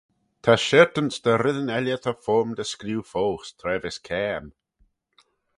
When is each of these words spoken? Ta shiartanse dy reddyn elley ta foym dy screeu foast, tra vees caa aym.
Ta 0.43 0.53
shiartanse 0.65 1.19
dy 1.25 1.33
reddyn 1.35 1.73
elley 1.77 1.99
ta 2.03 2.13
foym 2.23 2.49
dy 2.57 2.65
screeu 2.71 3.01
foast, 3.11 3.53
tra 3.59 3.73
vees 3.81 3.97
caa 4.07 4.27
aym. 4.35 4.47